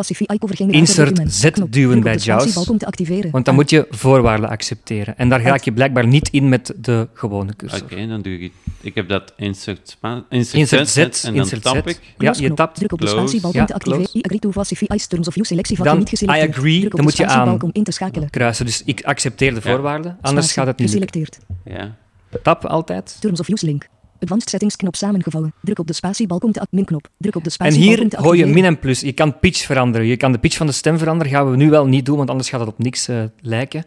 insert. 0.74 1.20
Z 1.32 1.50
duwen 1.70 2.00
bij 2.00 2.12
op 2.12 2.18
de 2.18 2.24
JAWS. 2.24 2.68
om 2.68 2.78
te 2.78 2.86
activeren. 2.86 3.30
Want 3.30 3.44
dan 3.44 3.54
moet 3.54 3.70
je 3.70 3.86
voorwaarden 3.90 4.48
accepteren. 4.48 5.18
En 5.18 5.28
daar 5.28 5.42
raak 5.42 5.62
je 5.62 5.72
blijkbaar 5.72 6.06
niet 6.06 6.28
in 6.28 6.48
met 6.48 6.72
de 6.80 7.08
gewone 7.14 7.56
cursor. 7.56 7.82
Oké, 7.82 8.06
dan 8.06 8.22
doe 8.22 8.38
ik... 8.38 8.52
Ik 8.80 8.94
heb 8.94 9.08
dat 9.08 9.32
insert, 9.36 9.96
insert, 10.28 10.54
Insert 10.60 10.88
Z, 10.88 10.92
Z, 10.94 11.24
en 11.24 11.32
dan 11.34 11.34
insert 11.42 11.62
tap 11.62 11.76
Z. 11.88 11.90
ik. 11.90 12.00
Ja, 12.18 12.34
je 12.38 12.54
tapt. 12.54 12.76
Druk 12.76 12.92
op 12.92 13.00
de 13.00 13.06
spatiebalk 13.06 13.54
om 13.54 13.66
te 13.66 13.74
activeren. 13.74 14.06
I 14.12 14.20
agree 14.22 14.38
to 14.38 14.50
classify 14.50 14.84
I 14.94 14.98
terms 15.08 15.28
of 15.28 15.36
use 15.36 15.44
selectievakje 15.44 15.90
Dan 15.90 15.98
niet 16.00 16.08
geselecteerd. 16.08 16.46
I 16.48 16.58
agree, 16.58 16.80
dan 16.80 16.90
de 16.90 17.02
moet 17.02 17.16
je 17.16 17.26
aan- 17.26 17.62
om 17.62 17.70
in 17.72 17.84
te 17.84 17.92
schakelen. 17.92 18.30
Kruisen. 18.30 18.66
Dus 18.66 18.82
ik 18.84 19.02
accepteer 19.04 19.54
de 19.54 19.60
Ja. 19.64 19.70
voorwaarden, 19.70 20.18
anders 20.20 20.46
Spatie, 20.46 20.52
gaat 20.52 20.66
het 20.66 20.78
niet. 20.78 20.88
Geselecteerd. 20.88 21.38
Ja. 21.64 21.96
Tap 22.42 22.64
altijd. 22.66 23.16
Terms 23.20 23.40
of 23.40 23.48
use 23.48 23.66
link. 23.66 23.88
Advanced 24.20 24.48
settings 24.48 24.76
knop 24.76 24.96
samengevouwen. 24.96 25.52
Druk 25.62 25.78
op 25.78 25.86
de 25.86 25.92
spatiebalk 25.92 26.44
om 26.44 26.52
te 26.52 26.66
min 26.70 26.84
knop. 26.84 27.08
Druk 27.18 27.36
op 27.36 27.44
de 27.44 27.48
En 27.48 27.54
spatiebalk 27.54 27.88
hier 27.88 28.02
om 28.02 28.08
te 28.08 28.20
hoor 28.20 28.36
je 28.36 28.46
min 28.46 28.64
en 28.64 28.78
plus. 28.78 29.00
Je 29.00 29.12
kan 29.12 29.38
pitch 29.38 29.64
veranderen. 29.64 30.06
Je 30.06 30.16
kan 30.16 30.32
de 30.32 30.38
pitch 30.38 30.56
van 30.56 30.66
de 30.66 30.72
stem 30.72 30.98
veranderen. 30.98 31.32
Gaan 31.32 31.50
we 31.50 31.56
nu 31.56 31.70
wel 31.70 31.86
niet 31.86 32.06
doen, 32.06 32.16
want 32.16 32.30
anders 32.30 32.48
gaat 32.48 32.60
het 32.60 32.68
op 32.68 32.78
niks 32.78 33.08
eh, 33.08 33.22
lijken. 33.40 33.84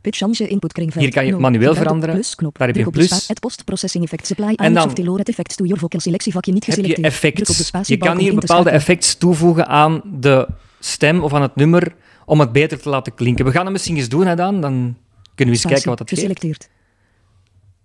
Pitch 0.00 0.18
change 0.18 0.48
input 0.48 0.72
kringveld. 0.72 1.04
Hier 1.04 1.12
kan 1.12 1.24
je 1.24 1.30
Nul. 1.30 1.40
manueel 1.40 1.72
de 1.72 1.78
veranderen. 1.78 2.14
Plus 2.14 2.34
knop. 2.34 2.58
Daar 2.58 2.66
heb 2.66 2.76
je 2.76 2.82
Druk 2.82 2.94
een 2.94 3.00
op 3.02 3.08
de 3.08 3.14
plus. 3.16 3.28
Het 3.28 3.40
post 3.40 3.64
processing 3.64 4.04
effect 4.04 4.26
supply 4.26 4.52
En 4.56 4.74
dan 4.74 5.08
of 5.08 5.18
effects 5.18 5.56
to 5.56 5.64
your 5.64 5.80
vocal 5.80 6.00
selectievakje 6.00 6.52
niet 6.52 6.66
Heb 6.66 6.74
je 6.76 6.80
geselecteerd. 6.80 7.12
De 7.20 7.30
effects. 7.30 7.58
Je 7.58 7.64
spatiebalk 7.64 8.10
kan 8.10 8.20
hier 8.20 8.34
bepaalde 8.34 8.70
effects 8.70 9.14
toevoegen 9.14 9.66
aan 9.66 10.02
de 10.04 10.48
stem 10.78 11.22
of 11.22 11.32
aan 11.32 11.42
het 11.42 11.56
nummer 11.56 11.94
om 12.24 12.40
het 12.40 12.52
beter 12.52 12.80
te 12.80 12.88
laten 12.88 13.14
klinken. 13.14 13.44
We 13.44 13.50
gaan 13.50 13.64
het 13.64 13.72
misschien 13.72 13.96
eens 13.96 14.08
doen, 14.08 14.26
hè, 14.26 14.36
Dan. 14.36 14.60
Dan 14.60 14.72
kunnen 14.72 14.96
we 15.34 15.44
eens 15.44 15.58
Spatie, 15.58 15.68
kijken 15.68 15.88
wat 15.88 15.98
dat 15.98 16.08
geeft. 16.08 16.20
Geselecteerd. 16.20 16.68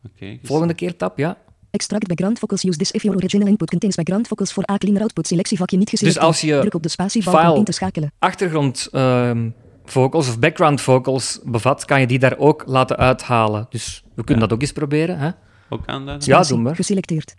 Oké. 0.05 0.37
Volgende 0.43 0.73
keer 0.73 0.97
tap, 0.97 1.17
ja. 1.17 1.37
Extract 1.73 2.07
background 2.07 2.39
vocals 2.39 2.63
use 2.63 2.77
this 2.77 2.91
if 2.91 3.01
your 3.03 3.17
original 3.17 3.47
input 3.47 3.69
contains 3.69 3.95
background 3.95 4.27
vocals 4.27 4.51
for 4.51 4.63
a 4.71 4.77
cleaner 4.77 5.01
output 5.01 5.27
selectievakje 5.27 5.77
niet 5.77 5.89
geselecteerd. 5.89 6.25
Dus 6.31 6.41
als 6.41 6.49
je 6.49 6.59
Druk 6.59 6.73
op 6.73 6.83
de 6.83 6.89
spatiebalk 6.89 7.57
in 7.57 7.63
te 7.63 7.71
schakelen. 7.71 8.11
achtergrond 8.19 8.87
ehm, 8.91 9.49
vocals 9.85 10.27
of 10.27 10.39
background 10.39 10.81
vocals 10.81 11.39
bevat, 11.43 11.85
kan 11.85 11.99
je 11.99 12.07
die 12.07 12.19
daar 12.19 12.37
ook 12.37 12.63
laten 12.65 12.97
uithalen. 12.97 13.65
Dus 13.69 14.03
we 14.15 14.23
kunnen 14.23 14.35
Ja. 14.43 14.49
dat 14.49 14.53
ook 14.53 14.61
eens 14.61 14.71
proberen. 14.71 15.19
Hè? 15.19 15.29
Ook 15.69 15.81
aanduiden? 15.85 16.27
Ja, 16.27 16.33
Spatie, 16.35 16.53
doe 16.53 16.63
maar. 16.63 16.75
Geselecteerd. 16.75 17.33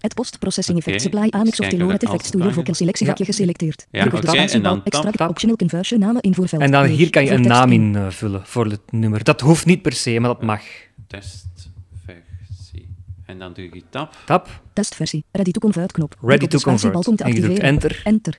Het 0.00 0.14
post 0.14 0.38
processing 0.38 0.78
Oké, 0.78 0.86
effect 0.90 1.02
supply 1.14 1.28
annex 1.30 1.60
of 1.60 1.68
Teloret 1.68 2.02
effects 2.02 2.30
to 2.30 2.38
your 2.38 2.52
vocal 2.54 2.74
selectievakje 2.74 3.24
Ja. 3.26 3.30
geselecteerd. 3.30 3.86
Ja, 3.90 4.00
Druk 4.00 4.14
op 4.14 4.20
de 4.20 4.28
oké, 4.28 4.36
en 4.36 4.42
spatiebalk. 4.48 4.74
dan. 4.74 4.84
Extract 4.84 5.16
Tap. 5.16 5.28
optional 5.28 5.56
conversion 5.56 6.00
namen 6.00 6.22
invoerveld. 6.22 6.62
En 6.62 6.70
dan 6.70 6.84
hier 6.84 7.10
kan 7.10 7.24
je 7.24 7.30
een 7.30 7.40
naam 7.42 7.72
in. 7.72 7.82
in 7.82 7.96
eh, 7.96 8.10
vullen 8.10 8.42
voor 8.44 8.66
het 8.66 8.80
nummer. 8.90 9.24
Dat 9.24 9.40
hoeft 9.40 9.66
niet 9.66 9.82
per 9.82 9.92
se, 9.92 10.20
maar 10.20 10.30
dat 10.30 10.42
mag. 10.42 10.60
Testversie. 11.06 11.72
En 13.34 13.40
dan 13.40 13.52
doe 13.52 13.64
je 13.72 13.82
tap. 13.90 14.16
Tap, 14.26 14.60
Testversie. 14.72 15.24
Ready 15.32 15.50
to 15.50 15.60
convert 15.60 15.92
knop. 15.92 16.14
Ready 16.22 16.46
to 16.46 16.58
convert. 16.58 17.02
te 17.02 17.10
En 17.10 17.16
je 17.16 17.24
activeren. 17.24 17.62
enter. 17.62 18.00
Enter. 18.04 18.38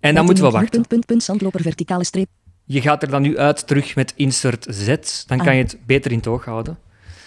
En 0.00 0.14
dan 0.14 0.24
moeten 0.24 0.44
we 0.44 0.50
wachten. 0.50 0.70
Punt, 0.70 0.88
punt, 0.88 1.06
punt, 1.06 1.22
zandloper, 1.22 1.60
verticale 1.62 2.04
streep. 2.04 2.28
Je 2.64 2.80
gaat 2.80 3.02
er 3.02 3.10
dan 3.10 3.22
nu 3.22 3.38
uit 3.38 3.66
terug 3.66 3.94
met 3.94 4.12
insert 4.16 4.66
Z. 4.70 4.86
Dan 5.26 5.38
kan 5.38 5.46
Ah. 5.46 5.54
je 5.54 5.60
het 5.62 5.78
beter 5.86 6.10
in 6.10 6.16
het 6.16 6.26
oog 6.26 6.44
houden. 6.44 6.78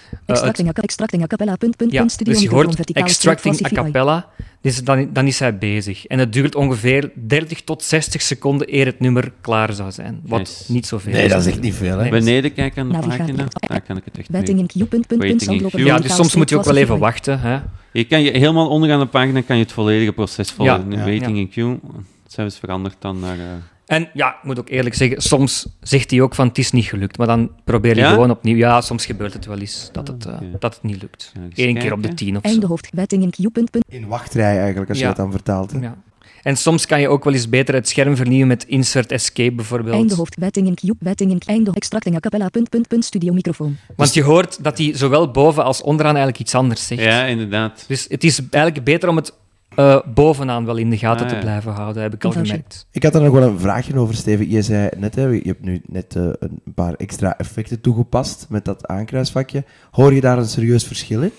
Het- 0.10 0.20
Extracting, 0.26 0.68
a, 0.68 0.72
extracting 0.72 1.24
a 1.24 1.28
cappella, 1.28 1.56
punt, 1.56 1.76
punt, 1.78 1.92
ja, 1.92 2.00
punt, 2.00 2.12
studio 2.12 2.34
dus 2.34 2.42
je 2.42 2.50
hoort 2.50 2.92
extracting 2.92 3.66
a 3.66 3.70
cappella. 3.70 4.30
Dus 4.62 4.84
dan, 4.84 5.10
dan 5.14 5.28
is 5.28 5.40
hij 5.40 5.58
bezig. 5.58 6.06
En 6.06 6.20
het 6.20 6.34
duurt 6.34 6.56
ongeveer 6.56 7.12
30 7.16 7.62
tot 7.62 7.84
60 7.84 8.22
seconden 8.22 8.76
eer 8.76 8.86
het 8.86 9.00
nummer 9.00 9.32
klaar 9.42 9.74
zou 9.74 9.92
zijn. 9.92 10.20
Wat 10.26 10.40
Yes. 10.40 10.68
niet 10.68 10.88
zoveel 10.88 11.14
Nee, 11.14 11.28
dat 11.28 11.42
is 11.42 11.48
echt 11.48 11.62
niet 11.62 11.74
veel, 11.76 11.98
hè? 11.98 12.02
Nee. 12.02 12.10
Beneden 12.12 12.54
kijken 12.54 12.82
aan 12.82 12.88
de 12.88 12.94
Navigatie. 12.94 13.24
pagina. 13.34 13.48
Daar 13.68 13.82
kan 13.82 13.98
ik 13.98 14.06
het 14.06 14.18
echt 14.18 14.30
mee. 14.30 14.44
in 14.44 14.68
Q, 14.68 14.72
punt, 14.72 14.90
punt, 14.90 15.08
punt, 15.08 15.20
Waiting 15.20 15.42
in 15.42 15.46
zandloper, 15.48 15.80
queue. 15.80 15.86
Ja, 15.94 16.00
dus 16.00 16.16
soms 16.16 16.36
moet 16.36 16.50
je 16.50 16.58
ook 16.58 16.64
wel 16.64 16.76
even 16.76 17.00
wachten. 17.00 17.40
Hè. 17.40 17.60
Je 17.92 18.04
kan 18.04 18.22
je 18.22 18.32
helemaal 18.32 18.70
onderaan 18.70 19.00
de 19.00 19.06
pagina 19.06 19.42
kan 19.42 19.58
je 19.58 19.64
het 19.64 19.72
volledige 19.72 20.12
proces 20.14 20.52
volgen. 20.52 20.76
Ja. 20.76 20.84
Nu 20.84 20.96
Waiting 20.96 21.36
Ja. 21.36 21.42
in 21.42 21.50
queue. 21.50 21.80
Het 22.24 22.34
zijn 22.34 22.52
veranderd 22.52 22.96
dan 23.00 23.20
naar... 23.20 23.38
eh, 23.40 23.46
En 23.90 24.10
ja, 24.14 24.30
ik 24.30 24.44
moet 24.44 24.60
ook 24.60 24.70
eerlijk 24.70 24.96
zeggen, 24.96 25.22
soms 25.22 25.68
zegt 25.82 26.12
hij 26.12 26.22
ook 26.22 26.36
van 26.36 26.48
het 26.48 26.58
is 26.58 26.72
niet 26.72 26.86
gelukt. 26.86 27.18
Maar 27.18 27.28
dan 27.28 27.52
probeer 27.64 27.96
je 27.96 28.02
Ja? 28.02 28.10
gewoon 28.10 28.30
opnieuw. 28.32 28.56
Ja, 28.58 28.82
soms 28.82 29.06
gebeurt 29.06 29.34
het 29.34 29.46
wel 29.46 29.58
eens 29.58 29.90
dat 29.92 30.08
het, 30.08 30.26
eh, 30.26 30.38
dat 30.60 30.74
het 30.74 30.84
niet 30.84 31.02
lukt. 31.02 31.32
Eén 31.56 31.78
keer 31.78 31.94
op 31.94 32.04
de 32.04 32.14
tien 32.14 32.38
of 32.38 32.44
Einde 32.44 32.68
zo. 32.68 32.78
Wetting 32.92 33.24
in 33.24 33.30
Q. 33.52 33.58
In 33.88 34.08
wachtrij 34.08 34.58
eigenlijk, 34.60 34.90
als 34.90 35.00
je 35.00 35.06
dat 35.06 35.16
dan 35.16 35.32
vertaalt. 35.32 35.72
hè. 35.72 35.80
Ja. 35.80 35.98
En 36.44 36.58
soms 36.58 36.86
kan 36.86 37.02
je 37.02 37.08
ook 37.08 37.24
wel 37.24 37.34
eens 37.34 37.50
beter 37.50 37.74
het 37.74 37.90
scherm 37.90 38.16
vernieuwen 38.16 38.48
met 38.48 38.64
insert 38.64 39.12
escape 39.12 39.52
bijvoorbeeld. 39.52 39.96
Einde 39.96 40.16
hoofd. 40.16 40.36
Wetting 40.40 40.68
in 40.68 40.74
Q, 40.76 40.94
wetting 41.00 41.32
in 41.32 41.42
einde. 41.46 41.72
Extracting 41.74 42.16
a 42.16 42.20
cappella, 42.20 42.50
punt, 42.50 42.70
punt, 42.70 42.88
punt, 42.88 43.06
studio 43.06 43.34
microfoon. 43.34 43.78
Want 43.96 44.14
je 44.14 44.24
hoort 44.24 44.64
dat 44.64 44.78
hij 44.78 44.92
zowel 44.98 45.32
boven 45.32 45.64
als 45.64 45.82
onderaan 45.82 46.16
eigenlijk 46.16 46.40
iets 46.44 46.56
anders 46.56 46.88
zegt. 46.88 47.02
Ja, 47.02 47.24
inderdaad. 47.26 47.86
Dus 47.88 48.06
het 48.10 48.24
is 48.24 48.40
eigenlijk 48.50 48.84
beter 48.86 49.10
om 49.10 49.16
het 49.16 49.34
eh, 49.76 50.00
bovenaan 50.14 50.66
wel 50.66 50.78
in 50.78 50.90
de 50.90 50.98
gaten 50.98 51.22
Ah, 51.26 51.30
te 51.30 51.36
ja. 51.36 51.42
blijven 51.42 51.72
houden, 51.72 52.02
heb 52.02 52.14
ik 52.14 52.24
al 52.26 52.32
gemerkt. 52.32 52.88
Ik 52.92 53.04
had 53.04 53.16
er 53.16 53.22
nog 53.22 53.34
wel 53.34 53.44
een 53.48 53.60
vraagje 53.60 53.96
over, 53.98 54.16
Steven. 54.16 54.50
Je 54.50 54.62
zei 54.62 54.90
net, 54.98 55.16
hè, 55.16 55.26
je 55.28 55.42
hebt 55.44 55.64
nu 55.64 55.82
net 55.86 56.16
eh, 56.16 56.24
een 56.40 56.62
paar 56.76 56.94
extra 56.94 57.38
effecten 57.38 57.82
toegepast 57.82 58.46
met 58.50 58.66
dat 58.66 58.88
aankruisvakje. 58.88 59.64
Hoor 59.92 60.14
je 60.14 60.22
daar 60.22 60.38
een 60.38 60.46
serieus 60.48 60.84
verschil 60.84 61.22
in? 61.22 61.32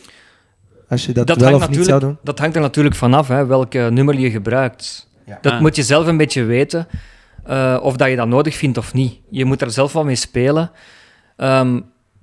Als 0.89 1.07
je 1.07 1.13
dat, 1.13 1.29
wel 1.37 1.49
hangt 1.51 1.69
of 1.69 1.77
niet 1.77 1.87
zou 1.87 2.01
doen? 2.01 2.19
dat 2.23 2.39
hangt 2.39 2.57
er 2.57 2.63
natuurlijk 2.63 2.95
vanaf, 2.95 3.29
hè, 3.29 3.47
welk 3.47 3.75
eh, 3.75 3.87
nummer 3.87 4.19
je 4.19 4.31
gebruikt. 4.31 5.09
Ja. 5.27 5.39
Dat 5.41 5.53
Ah. 5.53 5.61
moet 5.61 5.77
je 5.77 5.83
zelf 5.83 6.07
een 6.07 6.17
beetje 6.17 6.43
weten, 6.45 6.87
eh, 7.45 7.79
of 7.83 7.97
dat 7.97 8.09
je 8.09 8.17
dat 8.17 8.29
nodig 8.29 8.55
vindt 8.57 8.79
of 8.79 8.95
niet. 8.95 9.19
Je 9.31 9.45
moet 9.45 9.61
er 9.63 9.71
zelf 9.71 9.93
wel 9.93 10.05
mee 10.05 10.15
spelen. 10.15 10.71
Ehm, 11.37 11.81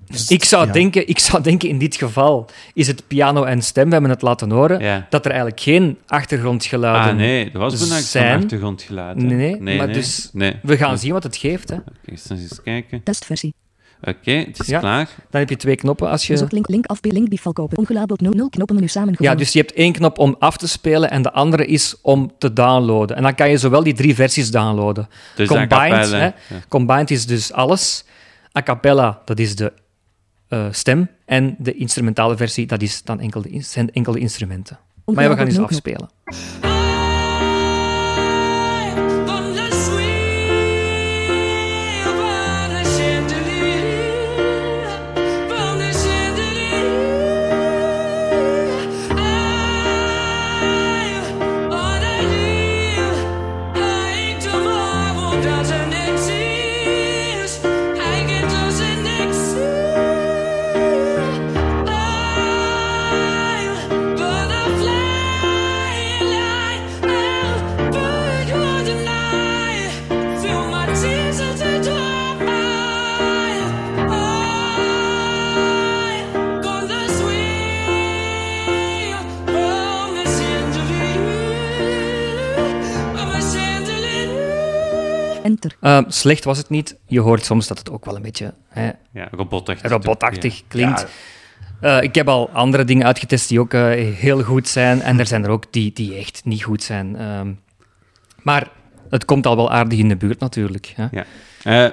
Dus, 0.07 0.29
Ik 0.29 0.43
zou, 0.43 0.65
ja. 0.67 0.71
denken, 0.73 1.07
ik 1.07 1.19
zou 1.19 1.43
denken, 1.43 1.69
in 1.69 1.77
dit 1.77 1.95
geval 1.95 2.49
is 2.73 2.87
het 2.87 3.07
piano 3.07 3.43
en 3.43 3.61
stem, 3.61 3.85
we 3.85 3.91
hebben 3.91 4.09
het 4.09 4.21
laten 4.21 4.51
horen, 4.51 4.79
Ja. 4.79 5.07
dat 5.09 5.25
er 5.25 5.31
eigenlijk 5.31 5.61
geen 5.61 5.97
achtergrondgeluiden 6.07 7.11
Ah, 7.11 7.17
nee, 7.17 7.51
er 7.51 7.59
was 7.59 7.79
bijna 7.79 7.93
geen 7.95 8.03
zijn. 8.03 8.41
achtergrondgeluid. 8.41 9.17
hè. 9.21 9.23
Nee, 9.27 9.77
maar 9.77 9.93
dus- 9.93 10.29
Nee. 10.33 10.55
We 10.63 10.77
gaan 10.77 10.97
zien 10.97 11.13
wat 11.13 11.23
het 11.23 11.37
geeft. 11.37 11.69
Hè. 11.69 11.75
Oké, 11.75 11.89
eens 12.05 12.29
eens 12.29 12.61
kijken. 12.63 13.03
Testversie. 13.03 13.53
Oké, 14.01 14.31
het 14.31 14.59
is 14.59 14.67
Ja. 14.67 14.79
klaar. 14.79 15.09
Dan 15.29 15.39
heb 15.41 15.49
je 15.49 15.55
twee 15.55 15.75
knoppen 15.75 16.09
als 16.09 16.27
je... 16.27 16.45
Link, 16.49 16.67
link 16.69 16.85
af, 16.85 16.97
link 17.01 17.29
bifal 17.29 17.53
kopen. 17.53 17.77
Ongelabeld 17.77 18.21
00 18.21 18.49
knoppen 18.49 18.75
menu 18.75 18.87
samengevonden. 18.87 19.33
Ja, 19.35 19.39
dus 19.43 19.53
je 19.53 19.59
hebt 19.59 19.73
één 19.73 19.91
knop 19.93 20.17
om 20.17 20.35
af 20.39 20.57
te 20.57 20.67
spelen 20.67 21.09
en 21.11 21.21
de 21.21 21.31
andere 21.31 21.65
is 21.65 21.95
om 22.01 22.31
te 22.37 22.53
downloaden. 22.53 23.15
En 23.17 23.23
dan 23.23 23.35
kan 23.35 23.49
je 23.49 23.57
zowel 23.57 23.83
die 23.83 23.93
drie 23.93 24.15
versies 24.15 24.51
downloaden. 24.51 25.07
Dus 25.35 25.47
Combined, 25.47 26.11
hè, 26.11 26.23
ja. 26.23 26.33
Combined 26.67 27.11
is 27.11 27.25
dus 27.25 27.53
alles. 27.53 28.03
A 28.57 28.63
cappella, 28.63 29.21
dat 29.25 29.39
is 29.39 29.55
de 29.55 29.73
eh, 30.47 30.67
stem. 30.71 31.09
En 31.25 31.55
de 31.59 31.73
instrumentale 31.73 32.37
versie, 32.37 32.67
dat 32.67 32.81
is 32.81 33.03
dan 33.03 33.19
enkel 33.19 33.41
de, 33.41 33.61
zijn 33.61 33.91
enkel 33.91 34.13
de 34.13 34.19
instrumenten. 34.19 34.79
Maar 35.05 35.23
ja, 35.23 35.29
we 35.29 35.35
gaan 35.35 35.45
eens 35.45 35.59
afspelen. 35.59 36.09
Eh, 85.81 85.99
slecht 86.07 86.43
was 86.43 86.57
het 86.57 86.69
niet. 86.69 86.95
Je 87.05 87.19
hoort 87.19 87.45
soms 87.45 87.67
dat 87.67 87.77
het 87.77 87.91
ook 87.91 88.05
wel 88.05 88.15
een 88.15 88.21
beetje 88.21 88.53
hè, 88.67 88.91
Ja, 89.11 89.27
robotachtig. 89.31 89.91
robotachtig 89.91 90.63
klinkt. 90.67 91.07
Eh, 91.81 92.01
ik 92.01 92.15
heb 92.15 92.27
al 92.27 92.49
andere 92.49 92.83
dingen 92.83 93.05
uitgetest 93.05 93.49
die 93.49 93.59
ook 93.59 93.73
eh, 93.73 93.83
heel 94.15 94.43
goed 94.43 94.67
zijn. 94.67 95.01
En 95.01 95.19
er 95.19 95.27
zijn 95.27 95.43
er 95.43 95.49
ook 95.49 95.73
die, 95.73 95.93
die 95.93 96.15
echt 96.15 96.41
niet 96.45 96.63
goed 96.63 96.83
zijn. 96.83 97.15
Ehm, 97.15 97.51
maar 98.43 98.69
het 99.09 99.25
komt 99.25 99.45
al 99.45 99.55
wel 99.55 99.71
aardig 99.71 99.99
in 99.99 100.09
de 100.09 100.15
buurt 100.15 100.39
natuurlijk. 100.39 100.93
Hè? 100.95 101.07
Ja. 101.11 101.25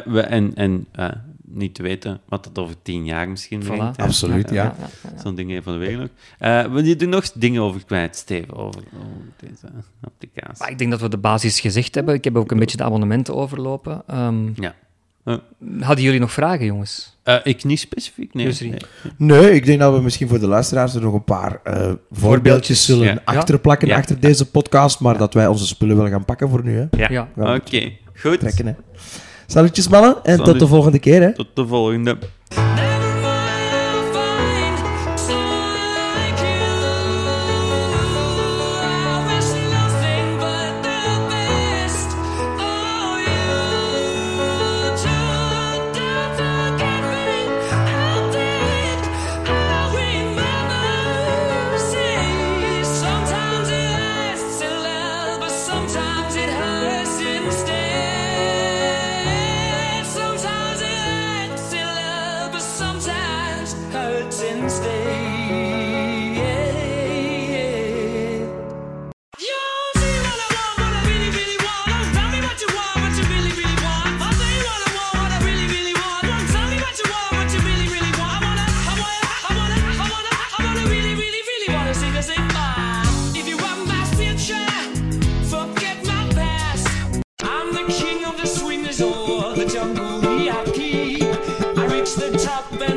We, 0.04 0.20
en 0.20 0.54
en 0.54 0.86
niet 1.46 1.74
te 1.74 1.82
weten 1.82 2.20
wat 2.28 2.44
dat 2.44 2.58
over 2.58 2.74
tien 2.82 3.04
jaar 3.04 3.28
misschien 3.28 3.62
Voilà. 3.62 3.66
brengt. 3.66 3.96
hè. 3.96 4.02
Absoluut, 4.02 4.50
ja. 4.50 4.54
ja, 4.54 4.74
ja. 5.14 5.22
Zo'n 5.22 5.34
de 5.34 5.44
week 5.76 5.98
nog. 5.98 6.08
Eh 6.38 6.64
wil 6.72 6.84
je 6.84 6.96
er 6.96 7.08
nog 7.08 7.32
dingen 7.32 7.62
over 7.62 7.84
kwijt, 7.84 8.16
Steven, 8.16 8.56
over, 8.56 8.80
over 8.98 9.22
deze 9.40 9.66
applicatie? 10.00 10.54
Maar 10.58 10.70
ik 10.70 10.78
denk 10.78 10.90
dat 10.90 11.00
we 11.00 11.08
de 11.08 11.18
basis 11.18 11.60
gezegd 11.60 11.94
hebben. 11.94 12.14
Ik 12.14 12.24
heb 12.24 12.36
ook 12.36 12.50
een 12.50 12.58
beetje 12.58 12.76
de 12.76 12.84
abonnementen 12.84 13.34
overlopen. 13.34 14.02
Ehm, 14.06 14.48
Ja. 14.62 14.74
Eh, 15.24 15.36
hadden 15.80 16.04
jullie 16.04 16.20
nog 16.20 16.32
vragen, 16.32 16.66
jongens? 16.66 17.16
eh, 17.22 17.36
ik 17.44 17.64
niet 17.64 17.80
specifiek, 17.80 18.34
nee. 18.34 18.52
Nee. 18.60 18.76
Nee, 19.16 19.50
ik 19.52 19.66
denk 19.66 19.80
dat 19.80 19.94
we 19.94 20.00
misschien 20.02 20.28
voor 20.28 20.38
de 20.40 20.46
luisteraars 20.46 20.94
er 20.94 21.00
nog 21.00 21.14
een 21.14 21.24
paar 21.24 21.60
eh, 21.62 21.92
voorbeeldjes 22.10 22.84
zullen 22.84 23.04
Ja. 23.06 23.20
achterplakken 23.24 23.88
Ja. 23.88 23.96
achter 23.96 24.20
deze 24.20 24.50
podcast, 24.50 25.00
maar 25.00 25.18
dat 25.18 25.34
wij 25.34 25.46
onze 25.46 25.66
spullen 25.66 25.96
wel 25.96 26.08
gaan 26.08 26.24
pakken 26.24 26.48
voor 26.48 26.64
nu. 26.64 26.76
Hè. 26.90 27.06
Ja, 27.08 27.28
oké. 27.36 27.92
Goed. 28.14 28.40
Trekken, 28.40 28.66
hè. 28.66 28.72
Salutjes 29.46 29.88
mannen 29.88 30.16
en 30.22 30.36
tot 30.36 30.44
Salut. 30.46 30.60
de 30.60 30.66
volgende 30.66 30.98
keer. 30.98 31.22
Hè. 31.22 31.34
Tot 31.34 31.46
de 31.54 31.66
volgende. 31.66 32.18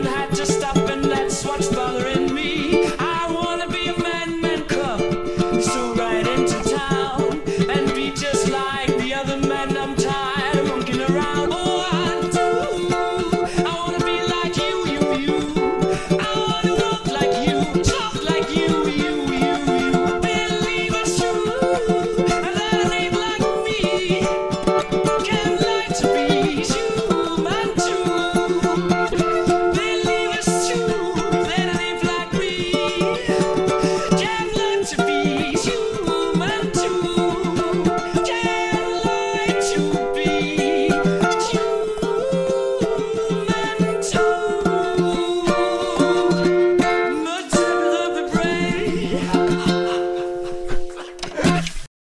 had 0.04 0.30
to 0.36 0.57